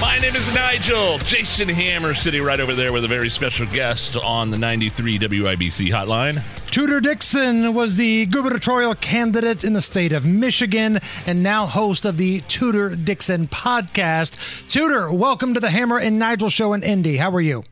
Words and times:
My 0.00 0.18
name 0.18 0.34
is 0.34 0.52
Nigel. 0.52 1.18
Jason 1.18 1.68
Hammer 1.68 2.14
sitting 2.14 2.42
right 2.42 2.58
over 2.58 2.74
there 2.74 2.92
with 2.92 3.04
a 3.04 3.08
very 3.08 3.30
special 3.30 3.66
guest 3.66 4.16
on 4.16 4.50
the 4.50 4.58
93 4.58 5.18
WIBC 5.20 5.88
hotline. 5.88 6.42
Tudor 6.70 7.00
Dixon 7.00 7.74
was 7.74 7.94
the 7.96 8.26
gubernatorial 8.26 8.96
candidate 8.96 9.62
in 9.62 9.72
the 9.72 9.80
state 9.80 10.12
of 10.12 10.26
Michigan 10.26 10.98
and 11.26 11.42
now 11.42 11.66
host 11.66 12.04
of 12.04 12.16
the 12.16 12.40
Tudor 12.42 12.96
Dixon 12.96 13.46
podcast. 13.46 14.68
Tudor, 14.68 15.12
welcome 15.12 15.54
to 15.54 15.60
the 15.60 15.70
Hammer 15.70 15.98
and 15.98 16.18
Nigel 16.18 16.48
show 16.48 16.72
in 16.72 16.82
Indy. 16.82 17.18
How 17.18 17.30
are 17.30 17.40
you? 17.40 17.62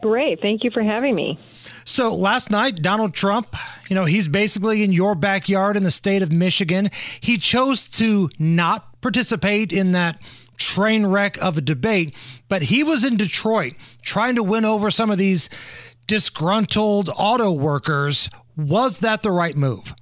Great. 0.00 0.40
Thank 0.40 0.64
you 0.64 0.70
for 0.70 0.82
having 0.82 1.14
me. 1.14 1.38
So 1.84 2.14
last 2.14 2.50
night, 2.50 2.82
Donald 2.82 3.14
Trump, 3.14 3.56
you 3.88 3.94
know, 3.94 4.04
he's 4.04 4.28
basically 4.28 4.82
in 4.82 4.92
your 4.92 5.14
backyard 5.14 5.76
in 5.76 5.84
the 5.84 5.90
state 5.90 6.22
of 6.22 6.30
Michigan. 6.30 6.90
He 7.20 7.38
chose 7.38 7.88
to 7.90 8.28
not 8.38 8.87
participate 9.00 9.72
in 9.72 9.92
that 9.92 10.22
train 10.56 11.06
wreck 11.06 11.36
of 11.38 11.56
a 11.56 11.60
debate, 11.60 12.14
but 12.48 12.62
he 12.62 12.82
was 12.82 13.04
in 13.04 13.16
Detroit 13.16 13.74
trying 14.02 14.34
to 14.34 14.42
win 14.42 14.64
over 14.64 14.90
some 14.90 15.10
of 15.10 15.18
these 15.18 15.48
disgruntled 16.06 17.08
auto 17.16 17.52
workers. 17.52 18.28
Was 18.56 18.98
that 19.00 19.22
the 19.22 19.30
right 19.30 19.56
move? 19.56 19.94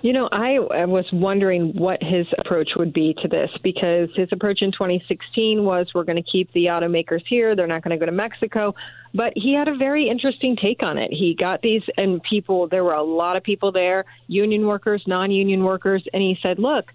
You 0.00 0.12
know, 0.12 0.28
I 0.30 0.58
was 0.60 1.06
wondering 1.12 1.72
what 1.74 2.00
his 2.00 2.26
approach 2.38 2.70
would 2.76 2.92
be 2.92 3.16
to 3.20 3.26
this 3.26 3.50
because 3.64 4.08
his 4.14 4.28
approach 4.30 4.62
in 4.62 4.70
2016 4.70 5.64
was 5.64 5.88
we're 5.92 6.04
going 6.04 6.22
to 6.22 6.30
keep 6.30 6.52
the 6.52 6.66
automakers 6.66 7.22
here. 7.26 7.56
They're 7.56 7.66
not 7.66 7.82
going 7.82 7.98
to 7.98 8.00
go 8.00 8.06
to 8.06 8.12
Mexico. 8.12 8.76
But 9.12 9.32
he 9.34 9.54
had 9.54 9.66
a 9.66 9.76
very 9.76 10.08
interesting 10.08 10.56
take 10.56 10.84
on 10.84 10.98
it. 10.98 11.10
He 11.10 11.34
got 11.34 11.62
these, 11.62 11.82
and 11.96 12.22
people, 12.22 12.68
there 12.68 12.84
were 12.84 12.94
a 12.94 13.02
lot 13.02 13.36
of 13.36 13.42
people 13.42 13.72
there, 13.72 14.04
union 14.28 14.66
workers, 14.66 15.02
non 15.06 15.32
union 15.32 15.64
workers, 15.64 16.04
and 16.12 16.22
he 16.22 16.38
said, 16.42 16.60
look, 16.60 16.92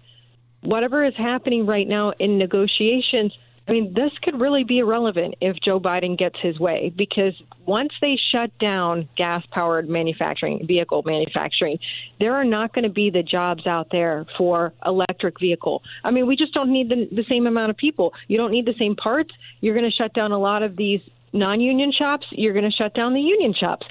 whatever 0.64 1.04
is 1.04 1.14
happening 1.16 1.66
right 1.66 1.86
now 1.86 2.12
in 2.18 2.38
negotiations, 2.38 3.32
I 3.66 3.72
mean, 3.72 3.94
this 3.94 4.10
could 4.22 4.38
really 4.38 4.64
be 4.64 4.78
irrelevant 4.78 5.36
if 5.40 5.56
Joe 5.64 5.80
Biden 5.80 6.18
gets 6.18 6.36
his 6.40 6.60
way 6.60 6.92
because 6.94 7.32
once 7.64 7.92
they 8.02 8.18
shut 8.30 8.50
down 8.58 9.08
gas 9.16 9.42
powered 9.50 9.88
manufacturing, 9.88 10.66
vehicle 10.66 11.02
manufacturing, 11.06 11.78
there 12.20 12.34
are 12.34 12.44
not 12.44 12.74
going 12.74 12.82
to 12.82 12.90
be 12.90 13.08
the 13.08 13.22
jobs 13.22 13.66
out 13.66 13.88
there 13.90 14.26
for 14.36 14.74
electric 14.84 15.40
vehicle. 15.40 15.82
I 16.02 16.10
mean, 16.10 16.26
we 16.26 16.36
just 16.36 16.52
don't 16.52 16.70
need 16.70 16.90
the, 16.90 17.08
the 17.10 17.24
same 17.26 17.46
amount 17.46 17.70
of 17.70 17.78
people. 17.78 18.12
You 18.28 18.36
don't 18.36 18.50
need 18.50 18.66
the 18.66 18.74
same 18.78 18.96
parts. 18.96 19.30
You're 19.62 19.74
going 19.74 19.90
to 19.90 19.96
shut 19.96 20.12
down 20.12 20.32
a 20.32 20.38
lot 20.38 20.62
of 20.62 20.76
these 20.76 21.00
non 21.32 21.62
union 21.62 21.90
shops. 21.90 22.26
You're 22.32 22.52
going 22.52 22.70
to 22.70 22.76
shut 22.76 22.94
down 22.94 23.14
the 23.14 23.20
union 23.20 23.54
shops 23.58 23.86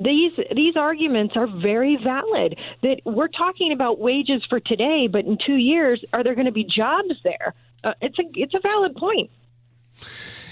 these 0.00 0.32
these 0.54 0.76
arguments 0.76 1.36
are 1.36 1.46
very 1.46 1.96
valid 2.02 2.58
that 2.82 3.00
we're 3.04 3.28
talking 3.28 3.72
about 3.72 3.98
wages 3.98 4.42
for 4.48 4.60
today 4.60 5.06
but 5.06 5.24
in 5.24 5.38
2 5.46 5.54
years 5.54 6.04
are 6.12 6.24
there 6.24 6.34
going 6.34 6.46
to 6.46 6.52
be 6.52 6.64
jobs 6.64 7.14
there? 7.22 7.54
Uh, 7.82 7.92
it's 8.00 8.18
a 8.18 8.24
it's 8.34 8.54
a 8.54 8.60
valid 8.60 8.96
point. 8.96 9.30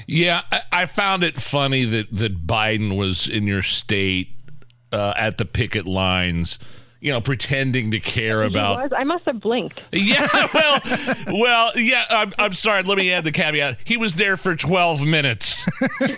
Yeah 0.06 0.42
I, 0.50 0.62
I, 0.72 0.86
found 0.86 1.24
it 1.24 1.40
funny 1.40 1.84
that 1.84 2.12
that 2.12 2.46
Biden 2.46 2.96
was 2.96 3.28
in 3.28 3.46
your 3.46 3.62
state 3.62 4.28
uh, 4.92 5.14
at 5.16 5.38
the 5.38 5.44
picket 5.44 5.86
lines 5.86 6.58
you 7.02 7.10
know, 7.10 7.20
pretending 7.20 7.90
to 7.90 7.98
care 7.98 8.44
about. 8.44 8.92
I 8.96 9.02
must 9.02 9.24
have 9.24 9.40
blinked. 9.40 9.80
Yeah, 9.92 10.26
well, 10.54 10.80
well, 11.28 11.72
yeah. 11.76 12.04
I'm, 12.10 12.32
I'm 12.38 12.52
sorry. 12.52 12.82
Let 12.82 12.98
me 12.98 13.12
add 13.12 13.24
the 13.24 13.32
caveat. 13.32 13.78
He 13.84 13.96
was 13.96 14.16
there 14.16 14.36
for 14.36 14.54
12 14.54 15.04
minutes 15.04 15.66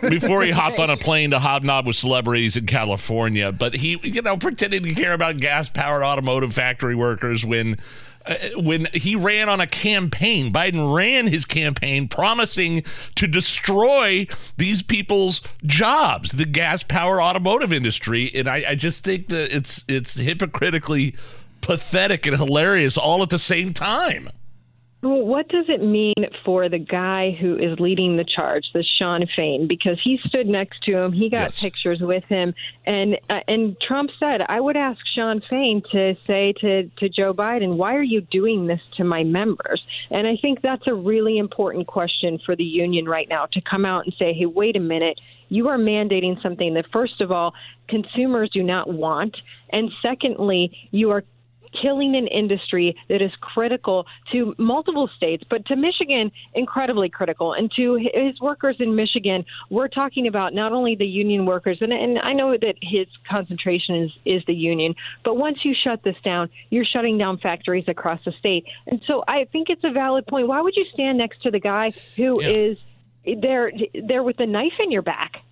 before 0.08 0.42
he 0.42 0.50
hopped 0.50 0.78
on 0.80 0.90
a 0.90 0.96
plane 0.96 1.30
to 1.30 1.38
hobnob 1.38 1.86
with 1.86 1.96
celebrities 1.96 2.56
in 2.56 2.66
California. 2.66 3.52
But 3.52 3.74
he, 3.74 3.98
you 4.02 4.22
know, 4.22 4.36
pretending 4.36 4.82
to 4.82 4.94
care 4.94 5.12
about 5.12 5.38
gas-powered 5.38 6.02
automotive 6.02 6.52
factory 6.52 6.94
workers 6.94 7.44
when 7.44 7.78
uh, 8.26 8.36
when 8.56 8.88
he 8.92 9.16
ran 9.16 9.48
on 9.48 9.60
a 9.60 9.66
campaign. 9.66 10.52
Biden 10.52 10.94
ran 10.94 11.26
his 11.26 11.44
campaign 11.44 12.08
promising 12.08 12.82
to 13.16 13.26
destroy 13.26 14.26
these 14.56 14.82
people's 14.82 15.40
jobs, 15.64 16.32
the 16.32 16.46
gas 16.46 16.82
power 16.82 17.20
automotive 17.20 17.72
industry. 17.72 18.30
And 18.34 18.48
I, 18.48 18.64
I 18.70 18.74
just 18.74 19.04
think 19.04 19.28
that 19.28 19.54
it's 19.54 19.84
it's 19.88 20.16
hypocritically 20.16 21.14
pathetic 21.60 22.26
and 22.26 22.36
hilarious 22.36 22.96
all 22.96 23.22
at 23.22 23.30
the 23.30 23.38
same 23.38 23.72
time. 23.72 24.28
Well, 25.04 25.20
what 25.20 25.48
does 25.48 25.66
it 25.68 25.82
mean 25.82 26.14
for 26.46 26.70
the 26.70 26.78
guy 26.78 27.36
who 27.38 27.58
is 27.58 27.78
leading 27.78 28.16
the 28.16 28.24
charge, 28.24 28.64
the 28.72 28.82
Shawn 28.82 29.26
Fain? 29.36 29.68
Because 29.68 30.00
he 30.02 30.18
stood 30.24 30.46
next 30.46 30.82
to 30.84 30.96
him, 30.96 31.12
he 31.12 31.28
got 31.28 31.42
yes. 31.42 31.60
pictures 31.60 32.00
with 32.00 32.24
him, 32.24 32.54
and 32.86 33.18
uh, 33.28 33.40
and 33.46 33.76
Trump 33.86 34.10
said, 34.18 34.40
"I 34.48 34.60
would 34.60 34.78
ask 34.78 34.98
Shawn 35.14 35.42
Fain 35.50 35.82
to 35.92 36.16
say 36.26 36.54
to 36.60 36.84
to 36.84 37.08
Joe 37.10 37.34
Biden, 37.34 37.76
why 37.76 37.96
are 37.96 38.02
you 38.02 38.22
doing 38.22 38.66
this 38.66 38.80
to 38.96 39.04
my 39.04 39.24
members?" 39.24 39.84
And 40.10 40.26
I 40.26 40.38
think 40.40 40.62
that's 40.62 40.86
a 40.86 40.94
really 40.94 41.36
important 41.36 41.86
question 41.86 42.38
for 42.46 42.56
the 42.56 42.64
union 42.64 43.04
right 43.04 43.28
now 43.28 43.44
to 43.52 43.60
come 43.60 43.84
out 43.84 44.06
and 44.06 44.14
say, 44.18 44.32
"Hey, 44.32 44.46
wait 44.46 44.74
a 44.74 44.80
minute." 44.80 45.20
You 45.50 45.68
are 45.68 45.76
mandating 45.76 46.42
something 46.42 46.74
that, 46.74 46.86
first 46.90 47.20
of 47.20 47.30
all, 47.30 47.52
consumers 47.88 48.50
do 48.50 48.62
not 48.62 48.92
want. 48.92 49.36
And 49.70 49.90
secondly, 50.02 50.88
you 50.90 51.10
are 51.10 51.22
killing 51.80 52.16
an 52.16 52.26
industry 52.26 52.96
that 53.08 53.22
is 53.22 53.32
critical 53.40 54.06
to 54.32 54.54
multiple 54.58 55.08
states, 55.16 55.44
but 55.48 55.64
to 55.66 55.76
Michigan, 55.76 56.30
incredibly 56.54 57.08
critical. 57.08 57.52
And 57.52 57.70
to 57.76 57.94
his 57.94 58.40
workers 58.40 58.76
in 58.78 58.94
Michigan, 58.94 59.44
we're 59.70 59.88
talking 59.88 60.26
about 60.26 60.54
not 60.54 60.72
only 60.72 60.94
the 60.94 61.06
union 61.06 61.46
workers, 61.46 61.78
and, 61.80 61.92
and 61.92 62.18
I 62.18 62.32
know 62.32 62.56
that 62.56 62.74
his 62.80 63.06
concentration 63.28 63.96
is, 63.96 64.10
is 64.24 64.42
the 64.46 64.54
union, 64.54 64.94
but 65.24 65.36
once 65.36 65.64
you 65.64 65.74
shut 65.74 66.02
this 66.02 66.16
down, 66.24 66.48
you're 66.70 66.84
shutting 66.84 67.18
down 67.18 67.38
factories 67.38 67.84
across 67.88 68.20
the 68.24 68.32
state. 68.32 68.64
And 68.86 69.00
so 69.06 69.24
I 69.26 69.44
think 69.52 69.70
it's 69.70 69.84
a 69.84 69.90
valid 69.90 70.26
point. 70.26 70.48
Why 70.48 70.60
would 70.60 70.76
you 70.76 70.86
stand 70.92 71.18
next 71.18 71.42
to 71.42 71.50
the 71.50 71.60
guy 71.60 71.92
who 72.16 72.42
yeah. 72.42 72.48
is 72.48 72.78
there, 73.40 73.72
there 73.94 74.22
with 74.22 74.40
a 74.40 74.46
knife 74.46 74.74
in 74.78 74.90
your 74.90 75.02
back? 75.02 75.43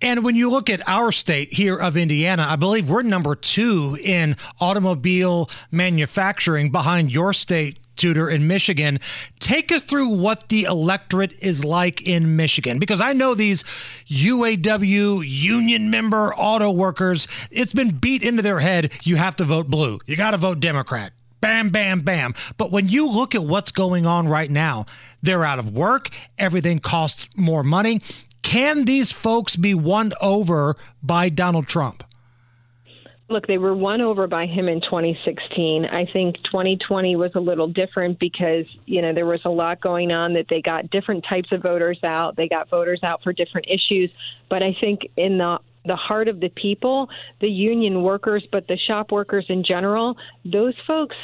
And 0.00 0.24
when 0.24 0.36
you 0.36 0.48
look 0.48 0.70
at 0.70 0.86
our 0.88 1.10
state 1.10 1.52
here 1.52 1.76
of 1.76 1.96
Indiana, 1.96 2.46
I 2.48 2.56
believe 2.56 2.88
we're 2.88 3.02
number 3.02 3.34
two 3.34 3.98
in 4.02 4.36
automobile 4.60 5.50
manufacturing 5.72 6.70
behind 6.70 7.10
your 7.10 7.32
state, 7.32 7.80
Tudor, 7.96 8.30
in 8.30 8.46
Michigan. 8.46 9.00
Take 9.40 9.72
us 9.72 9.82
through 9.82 10.10
what 10.10 10.50
the 10.50 10.64
electorate 10.64 11.32
is 11.42 11.64
like 11.64 12.06
in 12.06 12.36
Michigan, 12.36 12.78
because 12.78 13.00
I 13.00 13.12
know 13.12 13.34
these 13.34 13.64
UAW 14.06 15.24
union 15.26 15.90
member 15.90 16.32
auto 16.32 16.70
workers, 16.70 17.26
it's 17.50 17.74
been 17.74 17.96
beat 17.98 18.22
into 18.22 18.40
their 18.40 18.60
head 18.60 18.92
you 19.02 19.16
have 19.16 19.34
to 19.36 19.44
vote 19.44 19.66
blue, 19.66 19.98
you 20.06 20.16
got 20.16 20.30
to 20.30 20.36
vote 20.36 20.60
Democrat. 20.60 21.12
Bam, 21.40 21.68
bam, 21.68 22.00
bam. 22.00 22.34
But 22.56 22.72
when 22.72 22.88
you 22.88 23.06
look 23.08 23.32
at 23.34 23.44
what's 23.44 23.70
going 23.70 24.06
on 24.06 24.26
right 24.26 24.50
now, 24.50 24.86
they're 25.22 25.44
out 25.44 25.60
of 25.60 25.72
work. 25.72 26.10
Everything 26.36 26.80
costs 26.80 27.28
more 27.36 27.62
money. 27.62 28.00
Can 28.42 28.84
these 28.84 29.12
folks 29.12 29.56
be 29.56 29.74
won 29.74 30.12
over 30.20 30.76
by 31.02 31.28
Donald 31.28 31.66
Trump? 31.66 32.04
Look, 33.30 33.46
they 33.46 33.58
were 33.58 33.74
won 33.74 34.00
over 34.00 34.26
by 34.26 34.46
him 34.46 34.68
in 34.68 34.80
2016. 34.80 35.84
I 35.84 36.06
think 36.10 36.36
2020 36.44 37.14
was 37.16 37.30
a 37.34 37.40
little 37.40 37.68
different 37.68 38.18
because, 38.18 38.64
you 38.86 39.02
know, 39.02 39.12
there 39.12 39.26
was 39.26 39.42
a 39.44 39.50
lot 39.50 39.82
going 39.82 40.10
on 40.12 40.32
that 40.32 40.46
they 40.48 40.62
got 40.62 40.88
different 40.90 41.26
types 41.28 41.52
of 41.52 41.60
voters 41.60 41.98
out. 42.02 42.36
They 42.36 42.48
got 42.48 42.70
voters 42.70 43.00
out 43.02 43.22
for 43.22 43.34
different 43.34 43.66
issues. 43.68 44.10
But 44.48 44.62
I 44.62 44.74
think 44.80 45.02
in 45.16 45.38
the 45.38 45.58
the 45.84 45.96
heart 45.96 46.28
of 46.28 46.40
the 46.40 46.50
people, 46.50 47.08
the 47.40 47.48
union 47.48 48.02
workers, 48.02 48.46
but 48.50 48.66
the 48.66 48.76
shop 48.76 49.10
workers 49.10 49.46
in 49.48 49.64
general, 49.64 50.16
those 50.44 50.74
folks 50.86 51.16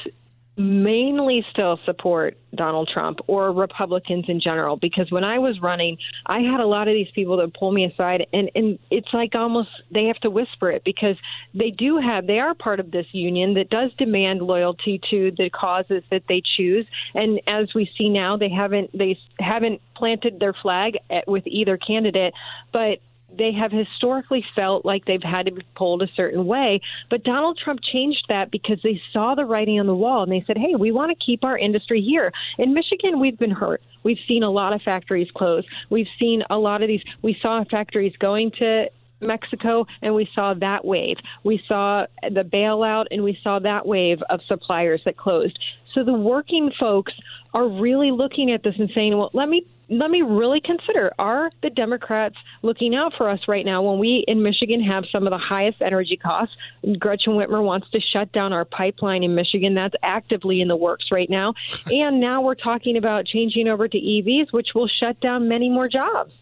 mainly 0.56 1.44
still 1.50 1.80
support 1.84 2.36
Donald 2.54 2.88
Trump 2.92 3.18
or 3.26 3.52
Republicans 3.52 4.26
in 4.28 4.40
general 4.40 4.76
because 4.76 5.10
when 5.10 5.24
I 5.24 5.38
was 5.38 5.60
running, 5.60 5.98
I 6.26 6.40
had 6.40 6.60
a 6.60 6.66
lot 6.66 6.86
of 6.86 6.94
these 6.94 7.10
people 7.12 7.36
that 7.38 7.52
pull 7.54 7.72
me 7.72 7.84
aside 7.84 8.26
and 8.32 8.50
and 8.54 8.78
it's 8.90 9.12
like 9.12 9.34
almost 9.34 9.68
they 9.90 10.04
have 10.04 10.18
to 10.18 10.30
whisper 10.30 10.70
it 10.70 10.82
because 10.84 11.16
they 11.54 11.70
do 11.70 11.98
have 11.98 12.26
they 12.26 12.38
are 12.38 12.54
part 12.54 12.78
of 12.78 12.92
this 12.92 13.06
union 13.12 13.54
that 13.54 13.68
does 13.68 13.90
demand 13.98 14.42
loyalty 14.42 15.00
to 15.10 15.32
the 15.36 15.50
causes 15.50 16.04
that 16.10 16.22
they 16.28 16.40
choose. 16.56 16.86
And 17.14 17.40
as 17.48 17.74
we 17.74 17.90
see 17.98 18.08
now 18.08 18.36
they 18.36 18.50
haven't 18.50 18.96
they 18.96 19.18
haven't 19.40 19.80
planted 19.96 20.38
their 20.38 20.52
flag 20.52 20.98
with 21.26 21.44
either 21.46 21.76
candidate 21.76 22.32
but 22.72 22.98
they 23.38 23.52
have 23.52 23.72
historically 23.72 24.44
felt 24.54 24.84
like 24.84 25.04
they've 25.04 25.22
had 25.22 25.46
to 25.46 25.52
be 25.52 25.62
pulled 25.76 26.02
a 26.02 26.08
certain 26.14 26.46
way. 26.46 26.80
But 27.10 27.24
Donald 27.24 27.58
Trump 27.62 27.80
changed 27.92 28.24
that 28.28 28.50
because 28.50 28.78
they 28.82 29.00
saw 29.12 29.34
the 29.34 29.44
writing 29.44 29.80
on 29.80 29.86
the 29.86 29.94
wall 29.94 30.22
and 30.22 30.32
they 30.32 30.44
said, 30.46 30.58
hey, 30.58 30.74
we 30.78 30.92
want 30.92 31.16
to 31.16 31.24
keep 31.24 31.44
our 31.44 31.58
industry 31.58 32.00
here. 32.00 32.32
In 32.58 32.74
Michigan, 32.74 33.20
we've 33.20 33.38
been 33.38 33.50
hurt. 33.50 33.82
We've 34.02 34.18
seen 34.28 34.42
a 34.42 34.50
lot 34.50 34.72
of 34.72 34.82
factories 34.82 35.28
close. 35.34 35.64
We've 35.90 36.08
seen 36.18 36.42
a 36.50 36.56
lot 36.56 36.82
of 36.82 36.88
these. 36.88 37.02
We 37.22 37.36
saw 37.40 37.64
factories 37.70 38.14
going 38.18 38.50
to 38.58 38.86
Mexico, 39.20 39.86
and 40.02 40.14
we 40.14 40.28
saw 40.34 40.54
that 40.54 40.84
wave. 40.84 41.16
We 41.44 41.62
saw 41.66 42.06
the 42.22 42.42
bailout, 42.42 43.06
and 43.10 43.24
we 43.24 43.38
saw 43.42 43.58
that 43.60 43.86
wave 43.86 44.18
of 44.28 44.40
suppliers 44.46 45.00
that 45.06 45.16
closed. 45.16 45.58
So 45.94 46.04
the 46.04 46.12
working 46.12 46.70
folks 46.78 47.12
are 47.54 47.68
really 47.68 48.10
looking 48.10 48.50
at 48.50 48.62
this 48.62 48.74
and 48.78 48.90
saying, 48.94 49.16
well, 49.16 49.30
let 49.32 49.48
me 49.48 49.66
let 49.98 50.10
me 50.10 50.22
really 50.22 50.60
consider 50.60 51.12
are 51.18 51.50
the 51.62 51.70
Democrats 51.70 52.36
looking 52.62 52.94
out 52.94 53.12
for 53.16 53.28
us 53.28 53.40
right 53.48 53.64
now 53.64 53.82
when 53.82 53.98
we 53.98 54.24
in 54.26 54.42
Michigan 54.42 54.82
have 54.82 55.04
some 55.10 55.26
of 55.26 55.30
the 55.30 55.38
highest 55.38 55.82
energy 55.82 56.16
costs? 56.16 56.54
Gretchen 56.98 57.34
Whitmer 57.34 57.62
wants 57.62 57.90
to 57.90 58.00
shut 58.00 58.32
down 58.32 58.52
our 58.52 58.64
pipeline 58.64 59.22
in 59.22 59.34
Michigan. 59.34 59.74
That's 59.74 59.94
actively 60.02 60.60
in 60.60 60.68
the 60.68 60.76
works 60.76 61.06
right 61.10 61.30
now. 61.30 61.54
And 61.94 62.18
now 62.18 62.40
we're 62.40 62.54
talking 62.54 62.96
about 62.96 63.26
changing 63.26 63.68
over 63.68 63.86
to 63.86 63.98
EVs, 63.98 64.52
which 64.52 64.68
will 64.74 64.88
shut 64.88 65.20
down 65.20 65.48
many 65.48 65.70
more 65.70 65.88
jobs 65.88 66.32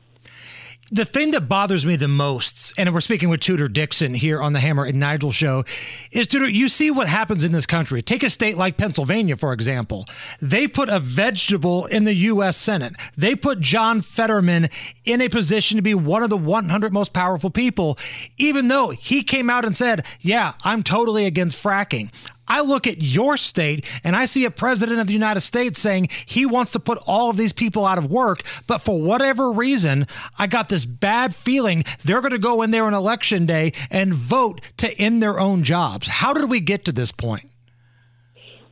the 0.93 1.07
thing 1.07 1.31
that 1.31 1.49
bothers 1.49 1.87
me 1.87 1.97
the 1.97 2.07
most, 2.07 2.75
and 2.79 2.93
we're 2.93 3.01
speaking 3.01 3.31
with 3.31 3.41
Tudor 3.41 3.67
Dixon 3.67 4.13
here 4.13 4.43
on 4.43 4.53
the 4.53 4.61
Hammer 4.61 4.85
and 4.85 5.01
Nigel 5.01 5.33
show, 5.33 5.65
is 6.11 6.27
Tudor, 6.27 6.51
you 6.51 6.69
see 6.69 6.91
what 6.91 7.09
happens 7.09 7.45
in 7.45 7.53
this 7.53 7.65
country. 7.65 8.03
Take 8.03 8.23
a 8.23 8.29
state 8.29 8.59
like 8.59 8.77
Pennsylvania, 8.77 9.37
for 9.37 9.55
example. 9.55 10.05
They 10.43 10.69
put 10.69 10.91
a 10.91 11.01
vegetable 11.01 11.87
in 11.87 12.05
the 12.05 12.13
U.S. 12.15 12.59
Senate. 12.59 12.93
They 13.17 13.35
put 13.35 13.61
John 13.61 14.03
Fetterman 14.03 14.69
in 15.07 15.23
a 15.23 15.31
position 15.31 15.79
to 15.79 15.83
be 15.83 15.95
one 15.95 16.23
of 16.23 16.29
the 16.29 16.37
100 16.37 16.93
most 16.93 17.15
powerful 17.15 17.49
people, 17.49 17.99
even 18.37 18.69
though 18.69 18.91
he 18.91 19.23
came 19.23 19.49
out 19.49 19.65
and 19.65 19.75
said, 19.75 20.05
Yeah, 20.21 20.53
I'm 20.63 20.83
totally 20.83 21.25
against 21.25 21.63
fracking. 21.63 22.11
I 22.53 22.61
look 22.61 22.87
at 22.87 23.01
your 23.01 23.39
state 23.39 23.87
and 24.05 24.15
I 24.15 24.27
see 24.27 24.45
a 24.45 24.51
president 24.51 25.01
of 25.01 25.07
the 25.07 25.15
United 25.15 25.41
States 25.41 25.81
saying 25.81 26.11
he 26.27 26.45
wants 26.45 26.71
to 26.73 26.79
put 26.79 26.99
all 27.07 27.31
of 27.31 27.39
these 27.39 27.55
people 27.55 27.87
out 27.87 27.97
of 27.97 28.11
work, 28.11 28.43
but 28.67 28.83
for 28.83 29.01
whatever 29.01 29.51
reason, 29.51 30.07
I 30.39 30.49
got 30.49 30.69
this 30.69 30.85
bad 30.85 31.35
feeling 31.35 31.83
they're 32.05 32.21
going 32.21 32.33
to 32.33 32.39
go 32.39 32.61
in 32.61 32.71
there 32.71 32.85
on 32.85 32.93
election 32.93 33.47
day 33.47 33.73
and 33.91 34.13
vote 34.13 34.61
to 34.77 34.93
end 35.01 35.23
their 35.23 35.41
own 35.41 35.63
jobs. 35.63 36.09
How 36.09 36.35
did 36.35 36.51
we 36.51 36.61
get 36.61 36.85
to 36.85 36.93
this 36.93 37.11
point? 37.11 37.49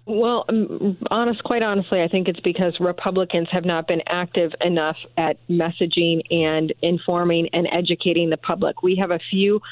Well, 0.04 0.44
um, 0.50 0.98
honest, 1.10 1.42
quite 1.44 1.62
honestly, 1.62 2.02
I 2.02 2.08
think 2.08 2.28
it's 2.28 2.40
because 2.40 2.76
Republicans 2.80 3.48
have 3.50 3.64
not 3.64 3.88
been 3.88 4.02
active 4.06 4.52
enough 4.60 4.96
at 5.16 5.38
messaging 5.48 6.20
and 6.30 6.74
informing 6.82 7.48
and 7.54 7.66
educating 7.72 8.28
the 8.28 8.36
public. 8.36 8.82
We 8.82 8.96
have 8.96 9.10
a 9.10 9.20
few 9.30 9.62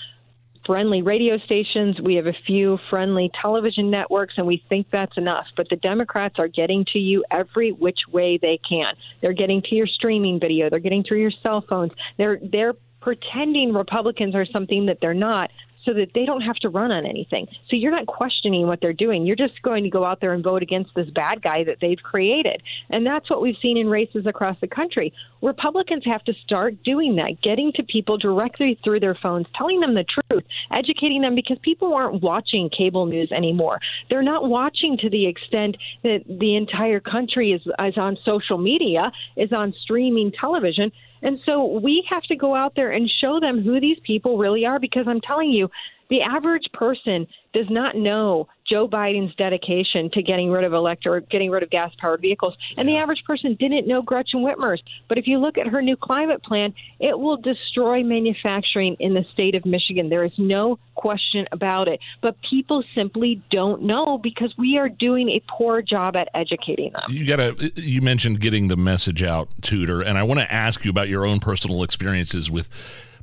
friendly 0.69 1.00
radio 1.00 1.38
stations, 1.38 1.99
we 1.99 2.17
have 2.17 2.26
a 2.26 2.35
few 2.47 2.79
friendly 2.91 3.31
television 3.41 3.91
networks, 3.91 4.35
and 4.37 4.47
we 4.47 4.62
think 4.69 4.87
that's 4.93 5.17
enough. 5.17 5.47
But 5.56 5.67
the 5.70 5.76
Democrats 5.76 6.35
are 6.38 6.47
getting 6.47 6.85
to 6.93 6.99
you 6.99 7.25
every 7.31 7.73
which 7.73 8.00
way 8.12 8.38
they 8.41 8.61
can. 8.69 8.94
They're 9.23 9.32
getting 9.32 9.62
to 9.62 9.75
your 9.75 9.87
streaming 9.87 10.38
video, 10.38 10.69
they're 10.69 10.79
getting 10.79 11.03
through 11.03 11.23
your 11.23 11.32
cell 11.43 11.65
phones. 11.67 11.93
They're 12.19 12.38
they're 12.43 12.75
pretending 13.00 13.73
Republicans 13.73 14.35
are 14.35 14.44
something 14.44 14.87
that 14.87 14.99
they're 15.00 15.15
not 15.15 15.50
so 15.85 15.93
that 15.95 16.13
they 16.15 16.25
don't 16.25 16.41
have 16.41 16.57
to 16.57 16.69
run 16.69 16.91
on 16.91 17.07
anything. 17.07 17.47
So 17.69 17.77
you're 17.77 17.91
not 17.91 18.07
questioning 18.07 18.67
what 18.67 18.81
they're 18.81 18.93
doing. 18.93 19.27
You're 19.27 19.37
just 19.37 19.61
going 19.63 19.85
to 19.85 19.91
go 19.91 20.05
out 20.05 20.21
there 20.21 20.33
and 20.33 20.43
vote 20.43 20.63
against 20.63 20.95
this 20.95 21.09
bad 21.11 21.43
guy 21.43 21.65
that 21.65 21.79
they've 21.81 21.99
created. 21.99 22.63
And 22.91 23.07
that's 23.07 23.31
what 23.31 23.41
we've 23.41 23.57
seen 23.63 23.77
in 23.77 23.89
races 23.89 24.27
across 24.27 24.57
the 24.61 24.67
country. 24.67 25.13
Republicans 25.43 26.05
have 26.05 26.25
to 26.25 26.35
start 26.45 26.83
doing 26.83 27.17
that, 27.17 27.41
getting 27.43 27.73
to 27.73 27.83
people 27.83 28.19
directly 28.19 28.79
through 28.83 29.01
their 29.01 29.15
phones, 29.15 29.47
telling 29.57 29.81
them 29.81 29.95
the 29.95 30.05
truth, 30.05 30.45
educating 30.73 31.23
them 31.23 31.35
because 31.35 31.59
people 31.63 31.95
aren't 31.95 32.23
watching 32.23 32.69
cable 32.77 33.07
news 33.07 33.31
anymore. 33.33 33.79
They're 34.11 34.23
not 34.23 34.49
watching 34.49 34.99
to 34.99 35.11
the 35.11 35.27
extent 35.27 35.77
that 36.03 36.25
the 36.27 36.57
entire 36.57 37.01
country 37.01 37.53
is, 37.53 37.63
is 37.67 37.97
on 37.97 38.19
social 38.25 38.59
media, 38.59 39.13
is 39.37 39.53
on 39.53 39.75
streaming 39.83 40.33
television. 40.33 40.93
And 41.23 41.38
so 41.44 41.79
we 41.82 42.05
have 42.11 42.23
to 42.25 42.37
go 42.37 42.55
out 42.55 42.75
there 42.76 42.93
and 42.93 43.11
show 43.20 43.41
them 43.41 43.62
who 43.62 43.81
these 43.81 43.99
people 44.05 44.38
really 44.38 44.65
are 44.65 44.79
because 44.79 45.06
I'm 45.09 45.20
telling 45.20 45.50
you, 45.50 45.69
the 46.10 46.22
average 46.22 46.66
person 46.72 47.26
does 47.52 47.66
not 47.70 47.96
know 47.96 48.49
Joe 48.69 48.87
Biden's 48.87 49.34
dedication 49.37 50.10
to 50.12 50.22
getting 50.22 50.50
rid 50.50 50.64
of 50.64 50.72
electric, 50.72 51.28
getting 51.31 51.50
rid 51.50 51.62
of 51.62 51.70
gas 51.70 51.93
powered 51.99 52.20
vehicles. 52.20 52.55
And 52.76 52.87
the 52.88 52.96
average 52.96 53.22
person 53.26 53.56
didn't 53.58 53.87
know 53.87 54.02
Gretchen 54.02 54.43
Whitmer's. 54.43 54.82
But 55.08 55.19
if 55.19 55.26
you 55.26 55.38
look 55.38 55.56
at 55.56 55.66
her 55.66 55.81
new 55.81 55.96
climate 55.96 56.43
plan, 56.43 56.75
it 57.00 57.19
will 57.19 57.37
destroy 57.37 58.02
manufacturing 58.02 58.96
in 59.00 59.14
the 59.14 59.25
state 59.32 59.55
of 59.55 59.64
Michigan. 59.64 60.08
There 60.08 60.25
is 60.25 60.32
no 60.37 60.78
question 60.94 61.46
about 61.52 61.88
it. 61.88 62.00
But 62.20 62.37
people 62.49 62.84
simply 62.94 63.43
don't 63.50 63.82
know 63.82 64.19
because 64.19 64.52
we 64.58 64.76
are 64.76 64.88
doing 64.88 65.31
a 65.31 65.43
poor 65.49 65.81
job 65.81 66.16
at 66.16 66.28
educating 66.34 66.93
them. 66.93 67.02
You 67.08 67.26
got 67.26 67.37
to, 67.37 67.72
you 67.81 68.02
mentioned 68.02 68.40
getting 68.40 68.69
the 68.69 68.76
message 68.76 69.22
out, 69.22 69.49
Tudor, 69.62 70.02
and 70.02 70.19
I 70.19 70.22
want 70.22 70.40
to 70.40 70.52
ask 70.52 70.84
you 70.84 70.90
about 70.90 71.08
your 71.08 71.25
own 71.25 71.40
personal 71.40 71.82
experiences 71.82 72.50
with 72.50 72.69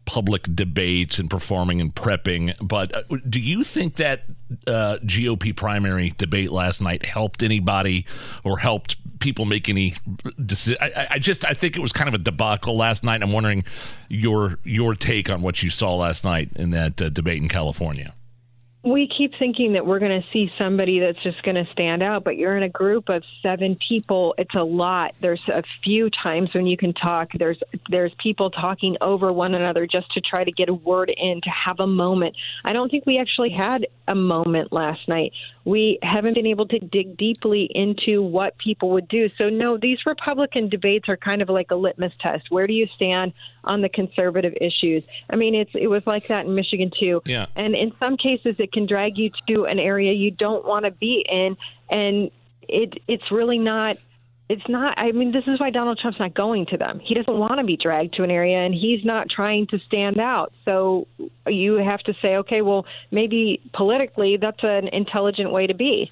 public 0.06 0.44
debates 0.56 1.20
and 1.20 1.30
performing 1.30 1.82
and 1.82 1.94
prepping. 1.94 2.56
But 2.62 2.96
uh, 2.96 3.04
do 3.28 3.40
you 3.40 3.64
think 3.64 3.96
that 3.96 4.24
uh, 4.68 4.98
GOP 5.04 5.56
primary 5.56 6.14
debate 6.18 6.52
last 6.52 6.82
night 6.82 7.06
helped 7.06 7.44
anybody 7.44 8.06
or 8.44 8.60
helped 8.60 8.98
people 9.20 9.46
make 9.46 9.70
any 9.70 9.96
decision? 10.44 10.78
I, 10.82 11.08
I, 11.12 11.20
just 11.20 11.46
I 11.46 11.54
think 11.54 11.76
it 11.76 11.82
was 11.82 11.92
kind 11.92 12.08
of 12.08 12.14
a 12.14 12.20
debacle 12.20 12.78
last 12.78 13.04
night. 13.04 13.24
I'm 13.24 13.32
wondering 13.32 13.64
your 14.08 14.60
your 14.64 14.96
take 14.96 15.30
on 15.30 15.42
what 15.42 15.64
you 15.64 15.70
saw 15.70 15.96
last 15.96 16.24
night 16.24 16.50
in 16.56 16.72
that 16.72 17.02
uh, 17.02 17.10
debate 17.10 17.42
in 17.42 17.50
California 17.50 18.14
we 18.86 19.08
keep 19.08 19.34
thinking 19.40 19.74
that 19.74 19.86
we're 19.86 19.98
going 19.98 20.22
to 20.22 20.28
see 20.32 20.52
somebody 20.60 21.00
that's 21.00 21.22
just 21.24 21.42
going 21.42 21.56
to 21.56 21.66
stand 21.72 22.04
out, 22.04 22.24
but 22.24 22.38
you're 22.38 22.56
in 22.56 22.62
a 22.62 22.70
group 22.70 23.10
of 23.10 23.24
seven 23.42 23.76
people. 23.88 24.36
It's 24.38 24.54
a 24.54 24.64
lot. 24.64 25.16
There's 25.22 25.42
a 25.48 25.64
few 25.84 26.12
times 26.12 26.54
when 26.54 26.68
you 26.68 26.78
can 26.78 26.94
talk. 26.94 27.30
There's 27.34 27.58
there's 27.90 28.14
people 28.22 28.52
talking 28.52 28.96
over 29.02 29.34
one 29.34 29.56
another 29.56 29.88
just 29.88 30.12
to 30.14 30.22
try 30.22 30.44
to 30.44 30.52
get 30.52 30.70
a 30.70 30.74
word 30.74 31.12
in 31.16 31.42
to 31.42 31.50
have 31.50 31.80
a 31.80 31.88
moment. 31.88 32.36
I 32.64 32.74
don't 32.74 32.92
think 32.92 33.08
we 33.08 33.18
actually 33.18 33.50
had 33.50 33.88
a 34.08 34.14
moment 34.14 34.72
last 34.72 35.08
night. 35.08 35.32
We 35.64 35.98
haven't 36.04 36.36
been 36.36 36.46
able 36.46 36.68
to 36.68 36.78
dig 36.78 37.18
deeply 37.18 37.68
into 37.74 38.22
what 38.22 38.56
people 38.60 38.92
would 38.92 39.08
do. 39.08 39.30
So 39.36 39.50
no, 39.50 39.78
these 39.78 39.98
Republican 40.06 40.70
debates 40.70 41.10
are 41.10 41.18
kind 41.18 41.42
of 41.42 41.50
like 41.50 41.72
a 41.72 41.76
litmus 41.76 42.14
test. 42.22 42.52
Where 42.52 42.68
do 42.68 42.74
you 42.74 42.88
stand 42.96 43.34
on 43.64 43.82
the 43.82 43.90
conservative 43.90 44.54
issues? 44.62 45.04
I 45.28 45.38
mean, 45.38 45.56
it's 45.56 45.72
it 45.74 45.88
was 45.88 46.06
like 46.06 46.28
that 46.28 46.46
in 46.46 46.54
Michigan 46.54 46.92
too. 47.00 47.24
Yeah. 47.26 47.48
And 47.56 47.74
in 47.74 47.92
some 48.00 48.16
cases, 48.16 48.58
it 48.60 48.75
can 48.76 48.86
drag 48.86 49.18
you 49.18 49.32
to 49.48 49.66
an 49.66 49.80
area 49.80 50.14
you 50.14 50.30
don't 50.30 50.66
want 50.66 50.86
to 50.86 50.92
be 50.92 51.26
in, 51.28 51.58
and 51.90 52.30
it 52.68 53.02
it's 53.08 53.32
really 53.32 53.58
not 53.58 53.98
it's 54.50 54.68
not 54.70 54.98
i 54.98 55.12
mean 55.12 55.32
this 55.32 55.44
is 55.48 55.60
why 55.60 55.70
donald 55.70 55.98
trump's 56.00 56.20
not 56.20 56.34
going 56.34 56.66
to 56.66 56.78
them 56.78 57.00
he 57.00 57.14
doesn't 57.14 57.38
want 57.38 57.58
to 57.60 57.64
be 57.64 57.78
dragged 57.78 58.14
to 58.14 58.24
an 58.24 58.32
area 58.32 58.58
and 58.58 58.74
he's 58.74 59.04
not 59.04 59.30
trying 59.30 59.66
to 59.68 59.80
stand 59.80 60.20
out 60.20 60.52
so 60.64 61.08
you 61.48 61.76
have 61.76 62.00
to 62.02 62.14
say 62.22 62.38
okay 62.38 62.62
well 62.62 62.86
maybe 63.12 63.62
politically 63.74 64.38
that's 64.38 64.64
an 64.64 64.88
intelligent 64.90 65.52
way 65.52 65.68
to 65.68 65.74
be 65.74 66.12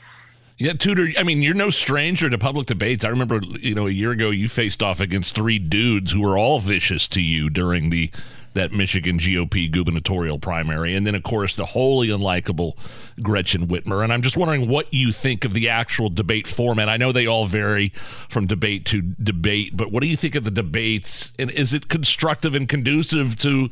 yeah, 0.60 0.74
Tudor. 0.74 1.08
I 1.18 1.24
mean, 1.24 1.42
you're 1.42 1.56
no 1.56 1.72
stranger 1.72 2.30
to 2.30 2.38
public 2.38 2.68
debates. 2.68 3.04
I 3.04 3.10
remember, 3.10 3.42
you 3.60 3.74
know, 3.74 3.88
a 3.88 3.92
year 3.92 4.12
ago, 4.12 4.30
you 4.30 4.48
faced 4.48 4.84
off 4.84 5.00
against 5.00 5.34
three 5.34 5.58
dudes 5.58 6.12
who 6.12 6.22
were 6.22 6.38
all 6.38 6.60
vicious 6.60 7.08
to 7.10 7.22
you 7.22 7.50
during 7.50 7.90
the 7.90 8.12
that 8.54 8.72
Michigan 8.72 9.18
GOP 9.18 9.72
gubernatorial 9.72 10.40
primary. 10.40 10.96
And 10.96 11.06
then, 11.06 11.16
of 11.16 11.24
course, 11.24 11.56
the 11.56 11.66
wholly 11.66 12.10
unlikable 12.10 12.74
Gretchen 13.22 13.68
Whitmer. 13.68 14.04
And 14.04 14.14
I'm 14.14 14.22
just 14.22 14.38
wondering 14.38 14.68
what 14.68 14.94
you 14.94 15.12
think 15.12 15.46
of 15.46 15.54
the 15.54 15.70
actual 15.70 16.10
debate 16.10 16.48
format. 16.48 16.90
I 16.90 16.98
know 16.98 17.12
they 17.12 17.28
all 17.28 17.46
vary 17.46 17.90
from 18.30 18.48
debate 18.48 18.86
to 18.88 19.02
debate, 19.02 19.76
but 19.76 19.92
what 19.92 20.02
do 20.02 20.08
you 20.08 20.18
think 20.18 20.36
of 20.36 20.44
the 20.44 20.52
debates? 20.52 21.34
And 21.38 21.52
is 21.52 21.74
it 21.74 21.88
constructive 21.88 22.56
and 22.56 22.68
conducive 22.68 23.38
to 23.40 23.70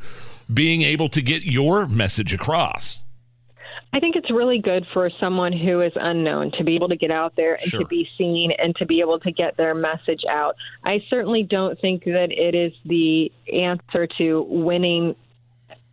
being 0.52 0.82
able 0.82 1.08
to 1.10 1.22
get 1.22 1.42
your 1.42 1.86
message 1.86 2.34
across? 2.34 3.00
I 3.94 4.00
think 4.00 4.16
it's 4.16 4.30
really 4.30 4.58
good 4.58 4.86
for 4.94 5.10
someone 5.20 5.52
who 5.52 5.82
is 5.82 5.92
unknown 5.96 6.52
to 6.52 6.64
be 6.64 6.74
able 6.74 6.88
to 6.88 6.96
get 6.96 7.10
out 7.10 7.36
there 7.36 7.54
and 7.54 7.70
sure. 7.70 7.80
to 7.80 7.86
be 7.86 8.08
seen 8.16 8.50
and 8.58 8.74
to 8.76 8.86
be 8.86 9.00
able 9.00 9.20
to 9.20 9.30
get 9.30 9.56
their 9.58 9.74
message 9.74 10.22
out. 10.30 10.56
I 10.84 11.02
certainly 11.10 11.42
don't 11.42 11.78
think 11.78 12.04
that 12.04 12.28
it 12.30 12.54
is 12.54 12.72
the 12.86 13.30
answer 13.52 14.08
to 14.18 14.46
winning 14.48 15.14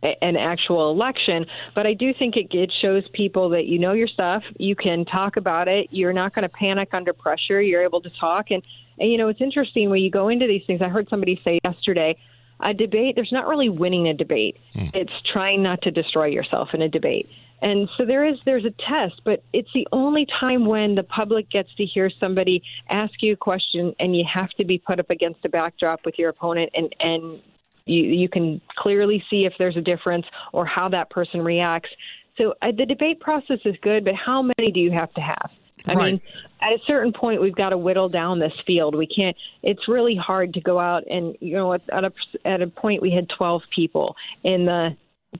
an 0.02 0.36
actual 0.36 0.90
election, 0.90 1.44
but 1.74 1.86
I 1.86 1.92
do 1.92 2.14
think 2.18 2.36
it, 2.36 2.46
it 2.52 2.72
shows 2.80 3.02
people 3.12 3.50
that 3.50 3.66
you 3.66 3.78
know 3.78 3.92
your 3.92 4.08
stuff, 4.08 4.42
you 4.56 4.74
can 4.74 5.04
talk 5.04 5.36
about 5.36 5.68
it, 5.68 5.88
you're 5.90 6.14
not 6.14 6.34
going 6.34 6.44
to 6.44 6.48
panic 6.48 6.88
under 6.94 7.12
pressure, 7.12 7.60
you're 7.60 7.84
able 7.84 8.00
to 8.00 8.10
talk. 8.18 8.46
And, 8.50 8.62
and, 8.98 9.12
you 9.12 9.18
know, 9.18 9.28
it's 9.28 9.42
interesting 9.42 9.90
when 9.90 10.00
you 10.00 10.10
go 10.10 10.28
into 10.28 10.46
these 10.46 10.62
things. 10.66 10.80
I 10.80 10.88
heard 10.88 11.08
somebody 11.10 11.38
say 11.44 11.60
yesterday, 11.64 12.16
a 12.60 12.72
debate, 12.72 13.14
there's 13.14 13.32
not 13.32 13.46
really 13.46 13.68
winning 13.68 14.08
a 14.08 14.14
debate. 14.14 14.56
Hmm. 14.72 14.86
It's 14.94 15.12
trying 15.32 15.62
not 15.62 15.82
to 15.82 15.90
destroy 15.90 16.26
yourself 16.26 16.68
in 16.72 16.80
a 16.80 16.88
debate. 16.88 17.28
And 17.62 17.88
so 17.96 18.04
there 18.04 18.24
is 18.24 18.38
there's 18.44 18.64
a 18.64 18.70
test, 18.70 19.20
but 19.24 19.42
it's 19.52 19.68
the 19.74 19.86
only 19.92 20.26
time 20.38 20.64
when 20.64 20.94
the 20.94 21.02
public 21.02 21.50
gets 21.50 21.74
to 21.76 21.84
hear 21.84 22.10
somebody 22.18 22.62
ask 22.88 23.12
you 23.20 23.34
a 23.34 23.36
question 23.36 23.94
and 23.98 24.16
you 24.16 24.24
have 24.32 24.50
to 24.50 24.64
be 24.64 24.78
put 24.78 24.98
up 24.98 25.10
against 25.10 25.44
a 25.44 25.48
backdrop 25.48 26.00
with 26.04 26.18
your 26.18 26.30
opponent 26.30 26.70
and 26.74 26.94
and 27.00 27.40
you 27.86 28.02
you 28.02 28.28
can 28.28 28.60
clearly 28.76 29.22
see 29.28 29.44
if 29.44 29.52
there's 29.58 29.76
a 29.76 29.82
difference 29.82 30.26
or 30.52 30.64
how 30.64 30.88
that 30.88 31.10
person 31.10 31.42
reacts. 31.42 31.90
So 32.38 32.54
uh, 32.62 32.72
the 32.76 32.86
debate 32.86 33.20
process 33.20 33.58
is 33.64 33.76
good, 33.82 34.04
but 34.04 34.14
how 34.14 34.42
many 34.42 34.72
do 34.72 34.80
you 34.80 34.92
have 34.92 35.12
to 35.14 35.20
have? 35.20 35.50
I 35.88 35.94
right. 35.94 36.12
mean, 36.12 36.20
at 36.60 36.72
a 36.72 36.78
certain 36.86 37.12
point, 37.12 37.40
we've 37.40 37.54
got 37.54 37.70
to 37.70 37.78
whittle 37.78 38.08
down 38.08 38.38
this 38.38 38.52
field. 38.66 38.94
We 38.94 39.06
can't. 39.06 39.36
It's 39.62 39.88
really 39.88 40.16
hard 40.16 40.54
to 40.54 40.60
go 40.60 40.78
out 40.78 41.04
and 41.08 41.36
you 41.40 41.54
know 41.54 41.72
at, 41.72 41.82
at 41.90 42.04
a 42.04 42.12
at 42.44 42.62
a 42.62 42.66
point 42.66 43.02
we 43.02 43.10
had 43.10 43.28
12 43.36 43.62
people 43.74 44.16
in 44.44 44.64
the 44.66 44.96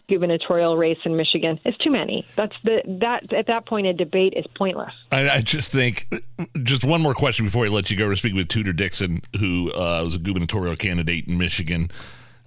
gubernatorial 0.08 0.76
race 0.76 0.98
in 1.04 1.16
Michigan. 1.16 1.58
It's 1.64 1.76
too 1.78 1.90
many. 1.90 2.26
That's 2.36 2.54
the 2.64 2.82
that 3.00 3.32
at 3.32 3.46
that 3.46 3.66
point 3.66 3.86
a 3.86 3.92
debate 3.92 4.34
is 4.36 4.44
pointless. 4.56 4.92
I, 5.10 5.28
I 5.28 5.40
just 5.40 5.70
think 5.70 6.08
just 6.62 6.84
one 6.84 7.00
more 7.00 7.14
question 7.14 7.44
before 7.44 7.64
I 7.64 7.68
let 7.68 7.90
you 7.90 7.96
go. 7.96 8.06
We're 8.06 8.16
speaking 8.16 8.36
with 8.36 8.48
Tudor 8.48 8.72
Dixon, 8.72 9.22
who 9.38 9.72
uh, 9.72 10.00
was 10.02 10.14
a 10.14 10.18
gubernatorial 10.18 10.76
candidate 10.76 11.26
in 11.26 11.38
Michigan. 11.38 11.90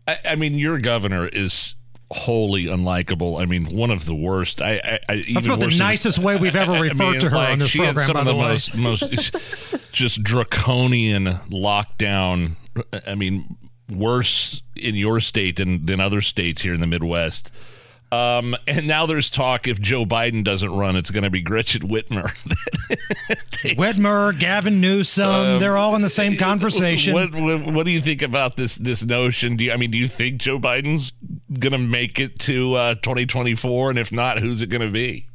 I, 0.08 0.18
I 0.26 0.36
mean, 0.36 0.56
your 0.56 0.80
governor 0.80 1.28
is 1.28 1.76
wholly 2.12 2.66
unlikable. 2.66 3.42
I 3.42 3.46
mean, 3.46 3.66
one 3.66 3.92
of 3.92 4.06
the 4.06 4.16
worst. 4.16 4.62
I, 4.62 5.00
I, 5.10 5.14
I 5.14 5.24
That's 5.34 5.46
about 5.46 5.60
the 5.60 5.68
than, 5.68 5.78
nicest 5.78 6.20
way 6.20 6.36
we've 6.36 6.56
ever 6.56 6.74
referred 6.82 7.12
mean, 7.12 7.20
to 7.22 7.30
her 7.30 7.36
like, 7.36 7.50
on 7.50 7.60
this 7.60 7.70
she 7.70 7.80
program. 7.80 7.96
Had 7.98 8.06
some 8.06 8.14
by 8.14 8.20
of 8.22 8.26
the, 8.26 8.34
the 8.34 8.40
way, 8.40 8.48
most 8.48 8.76
most 8.76 9.92
just 9.92 10.24
draconian 10.24 11.26
lockdown. 11.50 12.56
I 13.06 13.16
mean, 13.16 13.58
worse 13.96 14.62
in 14.76 14.96
your 14.96 15.20
state 15.20 15.58
than 15.58 15.86
than 15.86 16.00
other 16.00 16.22
states 16.22 16.62
here 16.62 16.74
in 16.74 16.82
the 16.82 16.88
Midwest. 16.88 17.52
Um, 18.14 18.56
and 18.68 18.86
now 18.86 19.08
there's 19.08 19.32
talk 19.32 19.68
if 19.68 19.82
Joe 19.82 20.06
Biden 20.06 20.44
doesn't 20.44 20.72
run, 20.72 20.96
it's 20.96 21.10
going 21.10 21.24
to 21.24 21.32
be 21.32 21.42
Gretchen 21.42 21.82
Whitmer. 21.82 22.26
Whitmer, 23.76 24.38
Gavin 24.38 24.80
Newsom, 24.80 25.28
um, 25.28 25.60
they're 25.60 25.78
all 25.78 25.96
in 25.96 26.04
the 26.04 26.10
same 26.10 26.38
conversation. 26.38 27.16
What, 27.16 27.34
what, 27.34 27.74
what, 27.74 27.86
do 27.88 27.92
you 27.92 28.02
think 28.02 28.22
about 28.22 28.56
this 28.56 28.76
this 28.76 29.04
notion? 29.04 29.56
Do 29.58 29.64
you, 29.64 29.72
I 29.72 29.78
mean, 29.78 29.90
do 29.90 29.98
you 29.98 30.08
think 30.08 30.38
Joe 30.38 30.60
Biden's 30.60 31.12
going 31.58 31.72
to 31.72 31.80
make 31.80 32.20
it 32.20 32.38
to 32.42 32.76
uh, 32.76 32.96
2024? 32.96 33.90
And 33.90 33.98
if 33.98 34.12
not, 34.12 34.38
who's 34.38 34.62
it 34.62 34.68
going 34.68 34.82
to 34.82 34.92
be? 34.92 35.28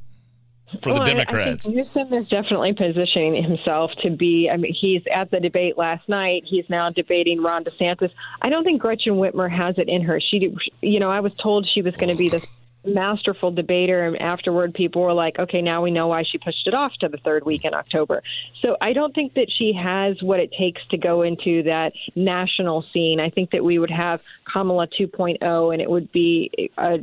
For 0.83 0.93
well, 0.93 1.05
the 1.05 1.13
Democrats, 1.13 1.67
Newsom 1.67 2.13
is 2.13 2.29
definitely 2.29 2.73
positioning 2.73 3.43
himself 3.43 3.91
to 4.03 4.11
be. 4.11 4.49
I 4.53 4.57
mean, 4.57 4.75
he's 4.79 5.03
at 5.13 5.31
the 5.31 5.41
debate 5.41 5.77
last 5.77 6.09
night. 6.09 6.45
He's 6.47 6.69
now 6.69 6.91
debating 6.91 7.43
Ron 7.43 7.65
DeSantis. 7.65 8.11
I 8.43 8.49
don't 8.49 8.65
think 8.65 8.81
Gretchen 8.81 9.15
Whitmer 9.15 9.51
has 9.51 9.79
it 9.79 9.89
in 9.89 10.03
her. 10.03 10.21
She, 10.21 10.55
you 10.81 11.01
know, 11.01 11.11
I 11.11 11.21
was 11.21 11.33
told 11.35 11.69
she 11.73 11.83
was 11.83 11.95
going 11.97 12.09
to 12.09 12.15
be 12.15 12.29
this 12.29 12.47
masterful 12.85 13.51
debater 13.51 14.07
and 14.07 14.21
afterward 14.21 14.73
people 14.73 15.03
were 15.03 15.13
like 15.13 15.39
okay 15.39 15.61
now 15.61 15.83
we 15.83 15.91
know 15.91 16.07
why 16.07 16.23
she 16.23 16.39
pushed 16.39 16.67
it 16.67 16.75
off 16.75 16.93
to 16.95 17.09
the 17.09 17.19
third 17.19 17.45
week 17.45 17.65
in 17.65 17.75
october 17.75 18.23
so 18.63 18.77
i 18.81 18.93
don't 18.93 19.15
think 19.15 19.35
that 19.35 19.51
she 19.51 19.73
has 19.73 20.23
what 20.23 20.39
it 20.39 20.53
takes 20.53 20.81
to 20.87 20.97
go 20.97 21.23
into 21.23 21.63
that 21.65 21.93
national 22.15 22.81
scene 22.81 23.21
i 23.21 23.29
think 23.29 23.51
that 23.51 23.65
we 23.65 23.79
would 23.79 23.91
have 23.91 24.23
kamala 24.45 24.87
2.0 24.87 25.73
and 25.73 25.83
it 25.83 25.91
would 25.91 26.11
be 26.13 26.71
a 26.79 27.01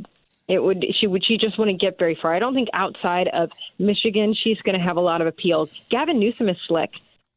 it 0.48 0.58
would 0.58 0.84
she 1.00 1.06
would 1.06 1.24
she 1.24 1.36
just 1.36 1.58
wouldn't 1.58 1.80
get 1.80 1.98
very 1.98 2.18
far. 2.20 2.34
I 2.34 2.38
don't 2.38 2.54
think 2.54 2.68
outside 2.72 3.28
of 3.32 3.50
Michigan 3.78 4.34
she's 4.34 4.60
going 4.62 4.78
to 4.78 4.84
have 4.84 4.96
a 4.96 5.00
lot 5.00 5.20
of 5.20 5.26
appeals. 5.26 5.68
Gavin 5.90 6.18
Newsom 6.18 6.48
is 6.48 6.56
slick 6.68 6.90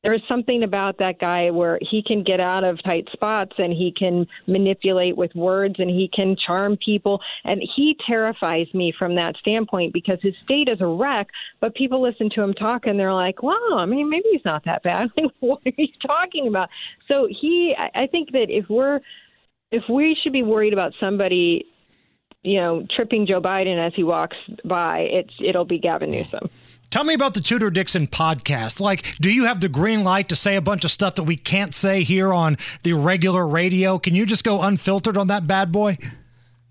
there 0.03 0.13
is 0.13 0.21
something 0.29 0.63
about 0.63 0.97
that 0.99 1.19
guy 1.19 1.51
where 1.51 1.77
he 1.81 2.01
can 2.01 2.23
get 2.23 2.39
out 2.39 2.63
of 2.63 2.81
tight 2.83 3.07
spots 3.11 3.53
and 3.57 3.73
he 3.73 3.93
can 3.97 4.25
manipulate 4.47 5.17
with 5.17 5.35
words 5.35 5.75
and 5.77 5.89
he 5.89 6.09
can 6.13 6.37
charm 6.45 6.77
people. 6.83 7.19
And 7.43 7.61
he 7.75 7.97
terrifies 8.07 8.67
me 8.73 8.93
from 8.97 9.15
that 9.15 9.35
standpoint 9.37 9.93
because 9.93 10.19
his 10.21 10.35
state 10.43 10.69
is 10.69 10.79
a 10.79 10.87
wreck, 10.87 11.27
but 11.59 11.75
people 11.75 12.01
listen 12.01 12.29
to 12.35 12.41
him 12.41 12.53
talk 12.53 12.85
and 12.85 12.97
they're 12.97 13.13
like, 13.13 13.43
wow, 13.43 13.75
I 13.77 13.85
mean, 13.85 14.09
maybe 14.09 14.25
he's 14.31 14.45
not 14.45 14.63
that 14.65 14.83
bad. 14.83 15.09
what 15.41 15.61
are 15.65 15.73
you 15.77 15.87
talking 16.05 16.47
about? 16.47 16.69
So 17.09 17.27
he, 17.29 17.75
I 17.77 18.07
think 18.07 18.31
that 18.31 18.45
if 18.49 18.69
we're, 18.69 19.01
if 19.71 19.83
we 19.89 20.15
should 20.15 20.33
be 20.33 20.43
worried 20.43 20.73
about 20.73 20.93
somebody, 20.99 21.65
you 22.43 22.59
know, 22.59 22.85
tripping 22.95 23.27
Joe 23.27 23.41
Biden 23.41 23.85
as 23.85 23.93
he 23.95 24.03
walks 24.03 24.37
by, 24.63 24.99
it's, 24.99 25.33
it'll 25.43 25.65
be 25.65 25.79
Gavin 25.79 26.11
Newsom. 26.11 26.49
Tell 26.89 27.03
me 27.03 27.13
about 27.13 27.35
the 27.35 27.41
Tudor 27.41 27.69
Dixon 27.69 28.07
podcast. 28.07 28.79
Like, 28.79 29.05
do 29.21 29.31
you 29.31 29.45
have 29.45 29.59
the 29.59 29.69
green 29.69 30.03
light 30.03 30.27
to 30.29 30.35
say 30.35 30.55
a 30.55 30.61
bunch 30.61 30.83
of 30.83 30.89
stuff 30.89 31.15
that 31.15 31.23
we 31.23 31.35
can't 31.35 31.75
say 31.75 32.01
here 32.01 32.33
on 32.33 32.57
the 32.81 32.93
regular 32.93 33.45
radio? 33.45 33.99
Can 33.99 34.15
you 34.15 34.25
just 34.25 34.43
go 34.43 34.61
unfiltered 34.61 35.15
on 35.15 35.27
that 35.27 35.45
bad 35.45 35.71
boy? 35.71 35.99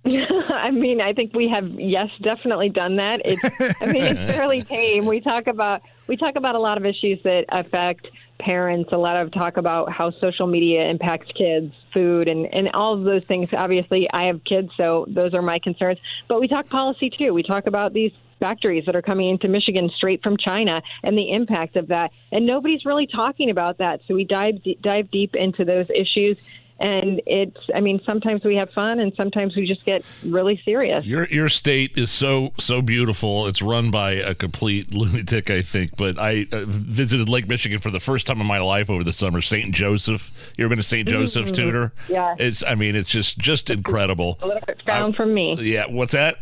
I 0.05 0.71
mean, 0.71 1.01
I 1.01 1.13
think 1.13 1.35
we 1.35 1.49
have 1.49 1.69
yes, 1.79 2.09
definitely 2.23 2.69
done 2.69 2.97
that. 2.97 3.21
It's 3.25 3.83
I 3.83 3.87
mean, 3.87 4.05
it's 4.05 4.21
fairly 4.37 4.63
tame. 4.63 5.07
We 5.07 5.21
talk 5.21 5.47
about 5.47 5.83
we 6.07 6.17
talk 6.17 6.37
about 6.37 6.55
a 6.55 6.61
lot 6.61 6.79
of 6.79 6.87
issues 6.87 7.21
that 7.25 7.45
affect 7.49 8.09
parents, 8.39 8.91
a 8.93 8.97
lot 8.97 9.17
of 9.17 9.33
talk 9.33 9.57
about 9.57 9.91
how 9.91 10.13
social 10.13 10.47
media 10.47 10.89
impacts 10.89 11.31
kids, 11.33 11.75
food 11.93 12.29
and 12.29 12.47
and 12.55 12.71
all 12.75 12.95
of 12.95 13.05
those 13.05 13.25
things. 13.25 13.49
Obviously, 13.53 14.09
I 14.13 14.27
have 14.27 14.45
kids, 14.45 14.71
so 14.77 15.05
those 15.09 15.35
are 15.35 15.43
my 15.43 15.59
concerns. 15.59 15.99
But 16.29 16.41
we 16.41 16.49
talk 16.49 16.69
policy 16.69 17.11
too. 17.11 17.35
We 17.35 17.43
talk 17.43 17.67
about 17.67 17.93
these 17.93 18.13
factories 18.39 18.85
that 18.87 18.95
are 18.95 19.03
coming 19.03 19.29
into 19.29 19.49
Michigan 19.49 19.91
straight 19.97 20.23
from 20.23 20.37
China 20.37 20.81
and 21.03 21.19
the 21.19 21.33
impact 21.33 21.77
of 21.77 21.89
that. 21.89 22.13
And 22.33 22.47
nobody's 22.47 22.85
really 22.85 23.07
talking 23.07 23.51
about 23.51 23.79
that. 23.79 24.01
So 24.07 24.15
we 24.15 24.25
dive 24.25 24.57
dive 24.81 25.11
deep 25.11 25.35
into 25.35 25.65
those 25.65 25.87
issues. 25.91 26.39
And 26.81 27.21
it's, 27.27 27.57
I 27.75 27.81
mean, 27.81 28.01
sometimes 28.07 28.45
we 28.45 28.55
have 28.57 28.71
fun 28.71 29.01
and 29.01 29.13
sometimes 29.17 29.57
we 29.57 29.67
just 29.67 29.85
get 29.85 30.05
really 30.25 30.61
serious. 30.65 31.05
Your 31.05 31.27
your 31.27 31.49
state 31.49 31.99
is 31.99 32.11
so 32.11 32.53
so 32.59 32.83
beautiful. 32.83 33.47
It's 33.49 33.61
run 33.61 33.91
by 33.91 34.13
a 34.13 34.35
complete 34.35 34.93
lunatic, 34.95 35.51
I 35.51 35.63
think. 35.63 35.97
But 35.97 36.19
I 36.19 36.47
uh, 36.53 36.65
visited 36.67 37.29
Lake 37.29 37.49
Michigan 37.49 37.79
for 37.79 37.91
the 37.91 38.01
first 38.01 38.27
time 38.27 38.41
in 38.41 38.47
my 38.47 38.59
life 38.59 38.91
over 38.91 39.03
the 39.03 39.13
summer. 39.13 39.41
St. 39.41 39.75
Joseph. 39.75 40.31
You 40.57 40.65
ever 40.65 40.71
been 40.71 40.79
to 40.79 40.85
St. 40.85 41.09
Joseph, 41.09 41.47
mm-hmm. 41.47 41.55
Tudor? 41.55 41.93
Yeah. 42.09 42.37
It's, 42.39 42.63
I 42.65 42.75
mean, 42.75 42.95
it's 42.95 43.11
just 43.11 43.39
just 43.39 43.71
incredible. 43.71 44.39
A 44.43 44.47
little 44.47 44.63
bit 44.67 44.85
down 44.87 45.13
from 45.15 45.35
me. 45.35 45.57
Yeah. 45.61 45.87
What's 45.87 46.13
that? 46.13 46.39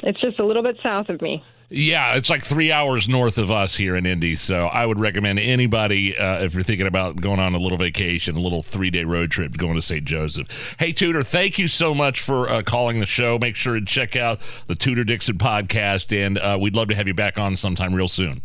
It's 0.00 0.20
just 0.20 0.38
a 0.38 0.44
little 0.44 0.62
bit 0.62 0.76
south 0.82 1.08
of 1.08 1.22
me. 1.22 1.42
Yeah, 1.68 2.14
it's 2.14 2.30
like 2.30 2.44
three 2.44 2.70
hours 2.70 3.08
north 3.08 3.38
of 3.38 3.50
us 3.50 3.74
here 3.74 3.96
in 3.96 4.06
Indy. 4.06 4.36
So 4.36 4.66
I 4.66 4.86
would 4.86 5.00
recommend 5.00 5.40
anybody, 5.40 6.16
uh, 6.16 6.44
if 6.44 6.54
you're 6.54 6.62
thinking 6.62 6.86
about 6.86 7.20
going 7.20 7.40
on 7.40 7.54
a 7.54 7.58
little 7.58 7.78
vacation, 7.78 8.36
a 8.36 8.40
little 8.40 8.62
three 8.62 8.90
day 8.90 9.04
road 9.04 9.30
trip, 9.30 9.56
going 9.56 9.74
to 9.74 9.82
St. 9.82 10.04
Joseph. 10.04 10.76
Hey, 10.78 10.92
Tudor, 10.92 11.22
thank 11.22 11.58
you 11.58 11.66
so 11.66 11.92
much 11.92 12.20
for 12.20 12.48
uh, 12.48 12.62
calling 12.62 13.00
the 13.00 13.06
show. 13.06 13.38
Make 13.38 13.56
sure 13.56 13.74
to 13.74 13.84
check 13.84 14.14
out 14.14 14.38
the 14.68 14.76
Tudor 14.76 15.02
Dixon 15.02 15.38
podcast, 15.38 16.16
and 16.16 16.38
uh, 16.38 16.56
we'd 16.60 16.76
love 16.76 16.88
to 16.88 16.94
have 16.94 17.08
you 17.08 17.14
back 17.14 17.38
on 17.38 17.56
sometime 17.56 17.94
real 17.94 18.08
soon. 18.08 18.42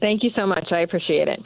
Thank 0.00 0.24
you 0.24 0.30
so 0.34 0.46
much. 0.46 0.72
I 0.72 0.80
appreciate 0.80 1.28
it. 1.28 1.40